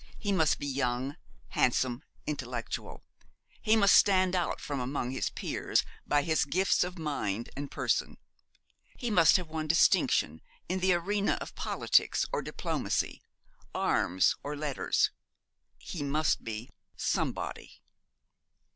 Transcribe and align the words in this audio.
He 0.17 0.31
must 0.31 0.57
be 0.57 0.65
young, 0.65 1.15
handsome, 1.49 2.01
intellectual. 2.25 3.03
He 3.61 3.75
must 3.75 3.93
stand 3.93 4.35
out 4.35 4.59
from 4.59 4.79
among 4.79 5.11
his 5.11 5.29
peers 5.29 5.83
by 6.07 6.23
his 6.23 6.43
gifts 6.43 6.83
of 6.83 6.97
mind 6.97 7.51
and 7.55 7.69
person. 7.69 8.17
He 8.97 9.11
must 9.11 9.37
have 9.37 9.47
won 9.47 9.67
distinction 9.67 10.41
in 10.67 10.79
the 10.79 10.93
arena 10.95 11.37
of 11.39 11.53
politics 11.53 12.25
or 12.33 12.41
diplomacy, 12.41 13.21
arms 13.75 14.35
or 14.41 14.55
letters. 14.57 15.11
He 15.77 16.01
must 16.01 16.43
be 16.43 16.71
'somebody.' 16.97 17.79